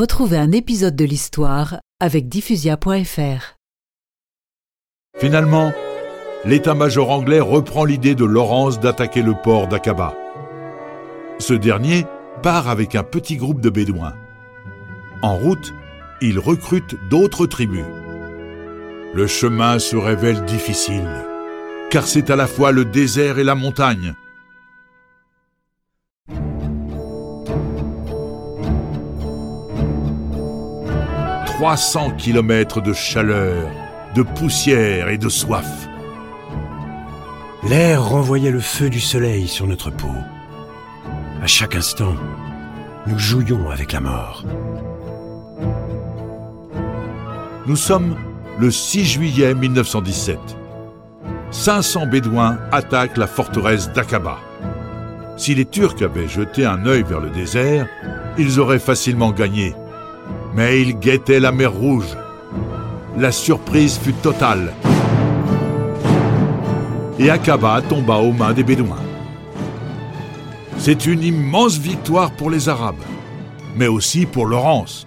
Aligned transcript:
Retrouvez 0.00 0.38
un 0.38 0.52
épisode 0.52 0.96
de 0.96 1.04
l'histoire 1.04 1.78
avec 2.00 2.26
diffusia.fr. 2.26 3.56
Finalement, 5.18 5.74
l'état-major 6.46 7.10
anglais 7.10 7.40
reprend 7.40 7.84
l'idée 7.84 8.14
de 8.14 8.24
Lawrence 8.24 8.80
d'attaquer 8.80 9.20
le 9.20 9.34
port 9.34 9.68
d'Aqaba. 9.68 10.14
Ce 11.38 11.52
dernier 11.52 12.06
part 12.42 12.70
avec 12.70 12.94
un 12.94 13.02
petit 13.02 13.36
groupe 13.36 13.60
de 13.60 13.68
Bédouins. 13.68 14.14
En 15.20 15.36
route, 15.36 15.74
il 16.22 16.38
recrute 16.38 16.96
d'autres 17.10 17.44
tribus. 17.44 17.84
Le 19.12 19.26
chemin 19.26 19.78
se 19.78 19.96
révèle 19.96 20.46
difficile, 20.46 21.10
car 21.90 22.06
c'est 22.06 22.30
à 22.30 22.36
la 22.36 22.46
fois 22.46 22.72
le 22.72 22.86
désert 22.86 23.38
et 23.38 23.44
la 23.44 23.54
montagne. 23.54 24.14
«300 31.60 32.12
kilomètres 32.12 32.80
de 32.80 32.94
chaleur, 32.94 33.68
de 34.14 34.22
poussière 34.22 35.10
et 35.10 35.18
de 35.18 35.28
soif. 35.28 35.90
L'air 37.68 38.02
renvoyait 38.02 38.50
le 38.50 38.60
feu 38.60 38.88
du 38.88 38.98
soleil 38.98 39.46
sur 39.46 39.66
notre 39.66 39.90
peau. 39.90 40.08
À 41.42 41.46
chaque 41.46 41.74
instant, 41.74 42.14
nous 43.06 43.18
jouions 43.18 43.68
avec 43.68 43.92
la 43.92 44.00
mort. 44.00 44.42
Nous 47.66 47.76
sommes 47.76 48.16
le 48.58 48.70
6 48.70 49.04
juillet 49.04 49.54
1917. 49.54 50.38
500 51.50 52.06
Bédouins 52.06 52.56
attaquent 52.72 53.18
la 53.18 53.26
forteresse 53.26 53.92
d'Aqaba. 53.92 54.38
Si 55.36 55.54
les 55.54 55.66
Turcs 55.66 56.00
avaient 56.00 56.26
jeté 56.26 56.64
un 56.64 56.86
œil 56.86 57.02
vers 57.02 57.20
le 57.20 57.28
désert, 57.28 57.86
ils 58.38 58.60
auraient 58.60 58.78
facilement 58.78 59.30
gagné. 59.30 59.74
Mais 60.54 60.82
ils 60.82 60.98
guettaient 60.98 61.40
la 61.40 61.52
mer 61.52 61.72
Rouge. 61.72 62.16
La 63.16 63.32
surprise 63.32 63.98
fut 63.98 64.12
totale. 64.12 64.72
Et 67.18 67.30
Aqaba 67.30 67.82
tomba 67.82 68.16
aux 68.16 68.32
mains 68.32 68.52
des 68.52 68.62
Bédouins. 68.62 68.96
C'est 70.78 71.06
une 71.06 71.22
immense 71.22 71.76
victoire 71.76 72.30
pour 72.32 72.50
les 72.50 72.68
Arabes, 72.68 73.04
mais 73.76 73.88
aussi 73.88 74.24
pour 74.24 74.46
Laurence. 74.46 75.06